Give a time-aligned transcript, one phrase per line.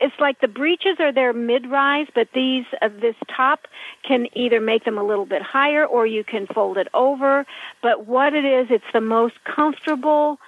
[0.00, 3.66] it's like the breeches are their mid-rise, but these uh, this top
[4.06, 7.46] can either make them a little bit higher or you can fold it over.
[7.82, 10.38] But what it is, it's the most comfortable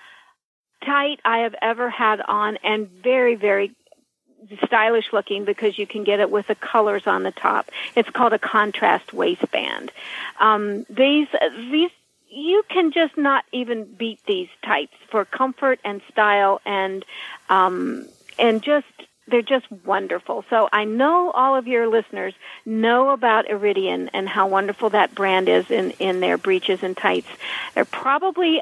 [0.85, 3.75] tight I have ever had on, and very very
[4.65, 7.71] stylish looking because you can get it with the colors on the top.
[7.95, 9.93] It's called a contrast waistband.
[10.39, 11.29] Um, these
[11.71, 11.91] these
[12.31, 17.05] you can just not even beat these tights for comfort and style and
[17.49, 18.07] um,
[18.39, 18.87] and just
[19.31, 20.45] they're just wonderful.
[20.51, 22.35] So I know all of your listeners
[22.67, 27.29] know about Irideon and how wonderful that brand is in, in their breeches and tights.
[27.75, 28.61] They're probably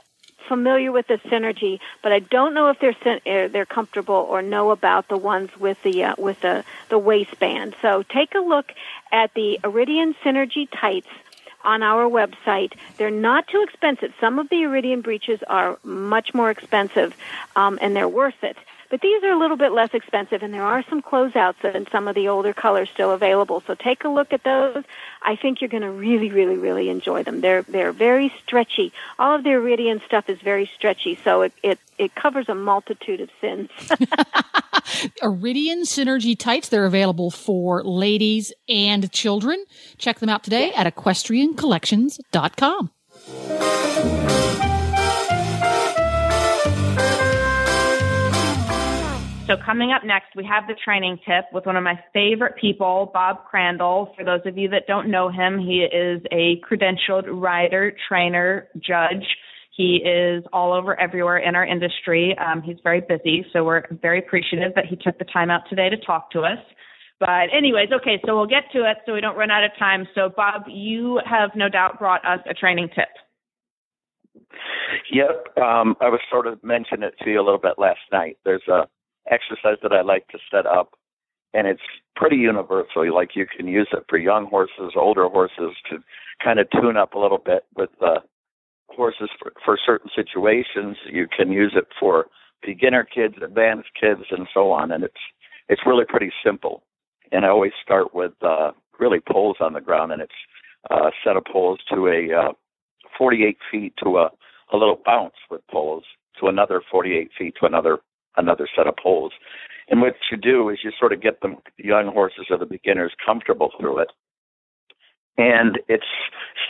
[0.48, 4.70] familiar with the synergy, but I don't know if they're uh, they're comfortable or know
[4.70, 7.76] about the ones with the uh, with the the waistband.
[7.82, 8.72] So take a look
[9.12, 11.08] at the Irideon Synergy tights
[11.64, 12.72] on our website.
[12.96, 14.12] They're not too expensive.
[14.20, 17.14] Some of the Irideon breeches are much more expensive,
[17.54, 18.56] um, and they're worth it.
[18.90, 22.08] But these are a little bit less expensive, and there are some closeouts and some
[22.08, 23.62] of the older colors still available.
[23.66, 24.82] So take a look at those.
[25.22, 27.42] I think you're going to really, really, really enjoy them.
[27.42, 28.92] They're they're very stretchy.
[29.18, 33.20] All of the Irideon stuff is very stretchy, so it it, it covers a multitude
[33.20, 33.68] of sins.
[35.22, 36.68] Irideon Synergy tights.
[36.70, 39.64] They're available for ladies and children.
[39.98, 42.90] Check them out today at equestriancollections.com.
[49.48, 53.10] So coming up next, we have the training tip with one of my favorite people,
[53.14, 54.12] Bob Crandall.
[54.14, 59.24] For those of you that don't know him, he is a credentialed rider, trainer, judge.
[59.74, 62.36] He is all over everywhere in our industry.
[62.36, 65.88] Um, he's very busy, so we're very appreciative that he took the time out today
[65.88, 66.58] to talk to us.
[67.18, 70.06] But anyways, okay, so we'll get to it so we don't run out of time.
[70.14, 73.08] So Bob, you have no doubt brought us a training tip.
[75.10, 78.36] Yep, um, I was sort of mentioning it to you a little bit last night.
[78.44, 78.82] There's a
[79.30, 80.94] exercise that I like to set up,
[81.54, 81.82] and it's
[82.16, 83.12] pretty universal.
[83.14, 85.98] Like you can use it for young horses, older horses to
[86.42, 88.16] kind of tune up a little bit with the
[88.88, 90.96] horses for, for certain situations.
[91.10, 92.26] You can use it for
[92.64, 94.92] beginner kids, advanced kids, and so on.
[94.92, 95.14] And it's
[95.68, 96.82] it's really pretty simple.
[97.30, 100.32] And I always start with uh, really poles on the ground, and it's
[100.90, 102.52] uh, set of poles to a uh,
[103.16, 104.30] 48 feet to a,
[104.72, 106.04] a little bounce with poles
[106.40, 107.98] to another 48 feet to another
[108.36, 109.32] another set of poles.
[109.88, 113.12] And what you do is you sort of get the young horses or the beginners
[113.24, 114.08] comfortable through it.
[115.38, 116.04] And it's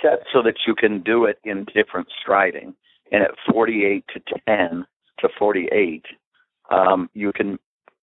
[0.02, 2.75] set so that you can do it in different striding.
[3.10, 4.87] And at 48 to 10
[5.20, 6.05] to 48,
[6.70, 7.58] um, you can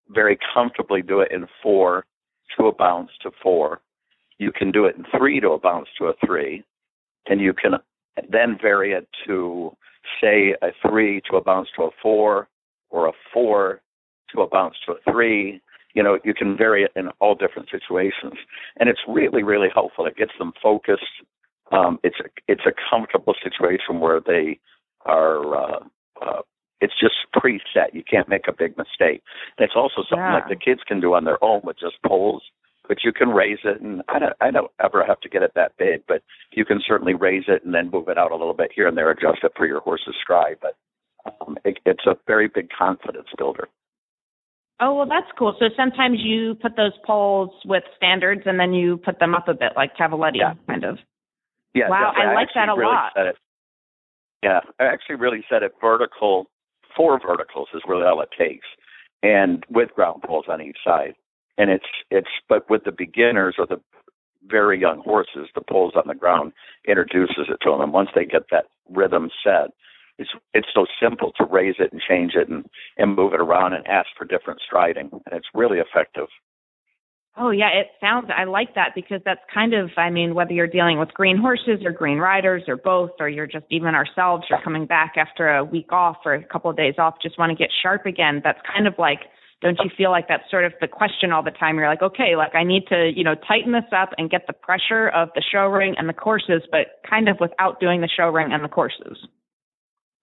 [0.08, 2.04] very comfortably do it in four
[2.56, 3.80] to a bounce to four.
[4.38, 6.64] You can do it in three to a bounce to a three.
[7.28, 7.72] And you can
[8.30, 9.76] then vary it to,
[10.20, 12.48] say, a three to a bounce to a four,
[12.90, 13.80] or a four
[14.34, 15.60] to a bounce to a three.
[15.94, 18.34] you know, you can vary it in all different situations,
[18.78, 20.06] and it's really, really helpful.
[20.06, 21.04] It gets them focused.
[21.72, 24.58] Um, it's a it's a comfortable situation where they
[25.04, 25.56] are.
[25.56, 25.80] Uh,
[26.20, 26.42] uh,
[26.82, 27.94] it's just preset.
[27.94, 29.22] You can't make a big mistake.
[29.56, 30.34] And it's also something Yeah.
[30.34, 32.42] like the kids can do on their own with just poles,
[32.86, 33.80] but you can raise it.
[33.80, 36.22] And I don't, I don't ever have to get it that big, but
[36.52, 38.94] you can certainly raise it and then move it out a little bit here and
[38.96, 40.58] there, adjust it for your horse's stride.
[40.60, 40.76] But
[41.40, 43.68] um, it, it's a very big confidence builder.
[44.80, 45.56] Oh, well, that's cool.
[45.58, 49.54] So sometimes you put those poles with standards and then you put them up a
[49.54, 50.54] bit like Cavalletti, Yeah.
[50.68, 50.98] kind of.
[51.74, 52.30] Yeah, Wow, definitely.
[52.30, 53.12] I like that a really lot.
[54.42, 56.46] Yeah, I actually really set it vertical.
[56.96, 58.66] Four verticals is really all it takes,
[59.22, 61.14] and with ground poles on each side.
[61.58, 63.80] And it's it's but with the beginners or the
[64.46, 66.52] very young horses, the poles on the ground
[66.86, 67.80] introduces it to them.
[67.80, 69.70] And once they get that rhythm set,
[70.18, 72.64] it's it's so simple to raise it and change it and
[72.96, 76.28] and move it around and ask for different striding, and it's really effective.
[77.38, 80.66] Oh, yeah, it sounds, I like that because that's kind of, I mean, whether you're
[80.66, 84.62] dealing with green horses or green riders or both, or you're just even ourselves, you're
[84.62, 87.54] coming back after a week off or a couple of days off, just want to
[87.54, 88.40] get sharp again.
[88.42, 89.20] That's kind of like,
[89.60, 91.76] don't you feel like that's sort of the question all the time?
[91.76, 94.54] You're like, okay, like I need to, you know, tighten this up and get the
[94.54, 98.30] pressure of the show ring and the courses, but kind of without doing the show
[98.30, 99.18] ring and the courses.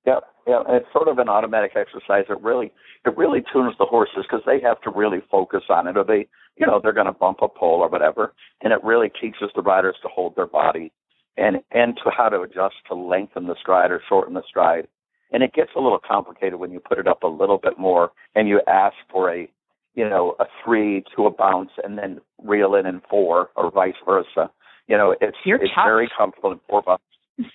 [0.06, 2.26] Yeah, yeah, and it's sort of an automatic exercise.
[2.30, 2.72] It really,
[3.06, 6.28] it really tunes the horses because they have to really focus on it, or they,
[6.58, 9.62] you know, they're going to bump a pole or whatever, and it really teaches the
[9.62, 10.92] riders to hold their body
[11.38, 14.88] and and to how to adjust to lengthen the stride or shorten the stride.
[15.32, 18.12] And it gets a little complicated when you put it up a little bit more
[18.36, 19.50] and you ask for a,
[19.96, 23.96] you know, a three to a bounce and then reel in in four or vice
[24.06, 24.52] versa.
[24.88, 25.86] You know, it's You're it's tough.
[25.86, 27.02] very comfortable in four bounce.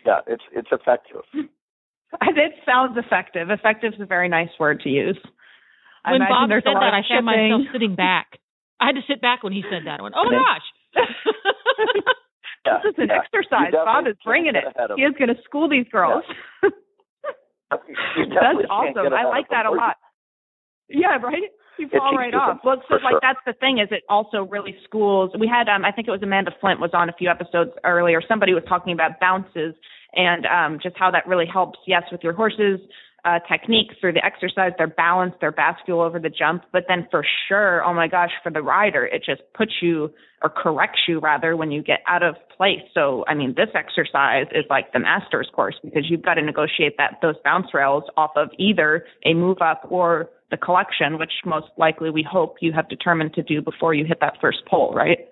[0.05, 1.23] Yeah, it's it's effective.
[2.23, 3.51] It sounds effective.
[3.51, 5.19] Effective is a very nice word to use.
[6.05, 7.25] I when Bob said that, I found shipping.
[7.25, 8.39] myself sitting back.
[8.81, 10.01] I had to sit back when he said that.
[10.01, 10.67] I went, "Oh And then- gosh!"
[12.67, 13.21] Yeah, This is an yeah.
[13.23, 13.73] exercise.
[13.73, 14.65] Bob is bringing it.
[14.65, 16.25] get ahead of He is going to school these girls.
[18.17, 19.13] You That's awesome.
[19.13, 19.97] I like that a lot.
[20.89, 21.53] Yeah, right.
[21.79, 22.61] You fall right off.
[22.65, 23.21] Well, so like sure.
[23.23, 25.31] that's the thing is it also really schools.
[25.39, 28.21] We had um I think it was Amanda Flint was on a few episodes earlier.
[28.27, 29.75] Somebody was talking about bounces
[30.15, 31.79] and um just how that really helps.
[31.87, 32.81] Yes, with your horses.
[33.25, 37.25] Uh, techniques through the exercise, their balance, their bascule over the jump, but then for
[37.49, 40.09] sure, oh my gosh, for the rider, it just puts you
[40.43, 42.81] or corrects you rather when you get out of place.
[42.95, 46.97] So, I mean, this exercise is like the master's course because you've got to negotiate
[46.99, 51.69] that those bounce rails off of either a move up or the collection, which most
[51.77, 55.29] likely we hope you have determined to do before you hit that first pole, right?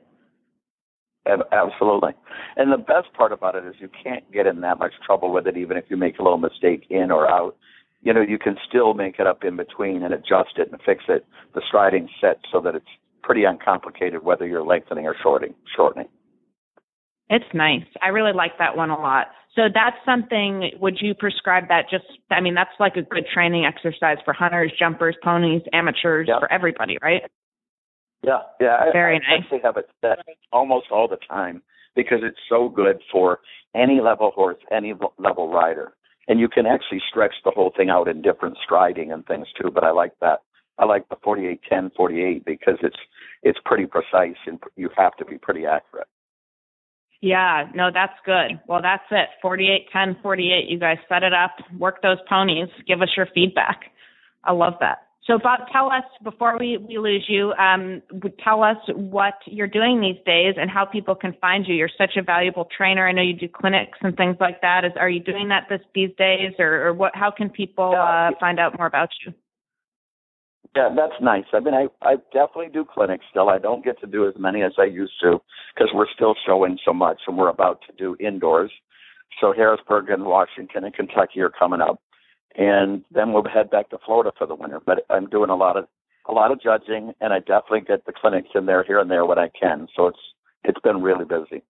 [1.26, 2.12] Absolutely.
[2.56, 5.46] And the best part about it is you can't get in that much trouble with
[5.46, 7.56] it, even if you make a little mistake in or out.
[8.02, 11.04] You know, you can still make it up in between and adjust it and fix
[11.08, 11.26] it.
[11.54, 12.86] The striding set so that it's
[13.22, 15.54] pretty uncomplicated whether you're lengthening or shortening.
[15.74, 16.06] Shortening.
[17.28, 17.86] It's nice.
[18.00, 19.26] I really like that one a lot.
[19.56, 23.64] So that's something, would you prescribe that just, I mean, that's like a good training
[23.64, 26.38] exercise for hunters, jumpers, ponies, amateurs, Yeah.
[26.38, 27.22] for everybody, right?
[28.22, 28.76] Yeah, yeah.
[28.80, 29.42] I, Very I nice.
[29.44, 30.18] actually have it set
[30.52, 31.62] almost all the time
[31.94, 33.40] because it's so good for
[33.74, 35.94] any level horse, any level rider,
[36.28, 39.70] and you can actually stretch the whole thing out in different striding and things too.
[39.70, 40.40] But I like that.
[40.78, 42.98] I like the 48, 10, 48 because it's
[43.42, 46.08] it's pretty precise and you have to be pretty accurate.
[47.20, 48.60] Yeah, no, that's good.
[48.66, 49.28] Well, that's it.
[49.40, 50.68] 48, 10, 48.
[50.68, 53.92] You guys set it up, work those ponies, give us your feedback.
[54.44, 55.06] I love that.
[55.26, 58.00] So, Bob, tell us before we, we lose you, um,
[58.44, 61.74] tell us what you're doing these days and how people can find you.
[61.74, 63.08] You're such a valuable trainer.
[63.08, 64.84] I know you do clinics and things like that.
[64.84, 67.10] Is are you doing that this these days, or, or what?
[67.16, 69.34] How can people uh, find out more about you?
[70.76, 71.44] Yeah, that's nice.
[71.54, 73.48] I mean, I I definitely do clinics still.
[73.48, 75.40] I don't get to do as many as I used to
[75.74, 78.70] because we're still showing so much, and we're about to do indoors.
[79.40, 82.00] So Harrisburg and Washington and Kentucky are coming up,
[82.56, 84.80] and then we'll head back to Florida for the winter.
[84.84, 85.86] But I'm doing a lot of
[86.28, 89.24] a lot of judging, and I definitely get the clinics in there here and there
[89.24, 89.88] when I can.
[89.96, 90.18] So it's
[90.64, 91.62] it's been really busy.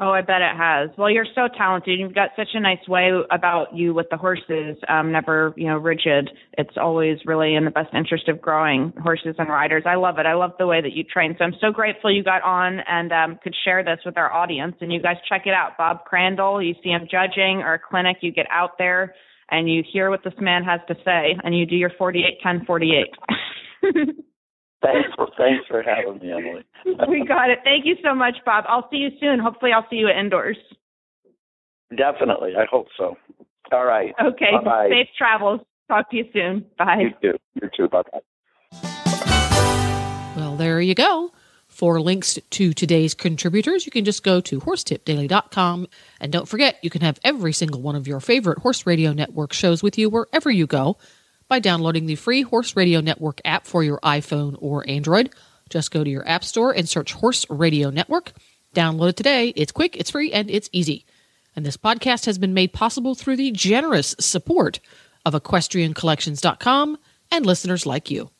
[0.00, 0.90] Oh, I bet it has.
[0.96, 1.98] Well, you're so talented.
[1.98, 4.76] You've got such a nice way about you with the horses.
[4.88, 6.30] Um, never, you know, rigid.
[6.56, 9.82] It's always really in the best interest of growing horses and riders.
[9.86, 10.26] I love it.
[10.26, 11.34] I love the way that you train.
[11.36, 14.76] So I'm so grateful you got on and um, could share this with our audience.
[14.80, 15.76] And you guys check it out.
[15.76, 16.62] Bob Crandall.
[16.62, 18.18] You see him judging or a clinic.
[18.20, 19.14] You get out there
[19.50, 22.64] and you hear what this man has to say, and you do your 48, 10,
[22.66, 23.06] 48.
[24.82, 26.64] Thanks for thanks for having me, Emily.
[27.08, 27.58] we got it.
[27.64, 28.64] Thank you so much, Bob.
[28.68, 29.40] I'll see you soon.
[29.40, 30.56] Hopefully, I'll see you at indoors.
[31.96, 33.16] Definitely, I hope so.
[33.72, 34.14] All right.
[34.22, 34.52] Okay.
[34.52, 34.88] Bye-bye.
[34.90, 35.60] Safe travels.
[35.88, 36.64] Talk to you soon.
[36.76, 37.10] Bye.
[37.22, 37.38] You too.
[37.60, 37.88] You too.
[37.88, 38.20] Bye bye.
[40.36, 41.32] Well, there you go.
[41.66, 45.86] For links to today's contributors, you can just go to horsetipdaily.com.
[46.20, 49.52] And don't forget, you can have every single one of your favorite Horse Radio Network
[49.52, 50.96] shows with you wherever you go
[51.48, 55.34] by downloading the free Horse Radio Network app for your iPhone or Android.
[55.70, 58.32] Just go to your App Store and search Horse Radio Network.
[58.74, 59.48] Download it today.
[59.56, 61.06] It's quick, it's free, and it's easy.
[61.56, 64.80] And this podcast has been made possible through the generous support
[65.24, 66.98] of equestriancollections.com
[67.30, 68.30] and listeners like you.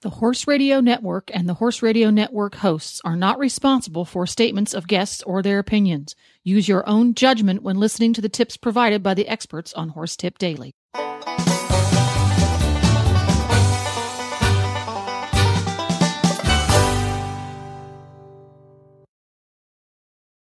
[0.00, 4.72] The Horse Radio Network and the Horse Radio Network hosts are not responsible for statements
[4.72, 6.14] of guests or their opinions.
[6.44, 10.16] Use your own judgment when listening to the tips provided by the experts on Horse
[10.16, 10.72] Tip Daily.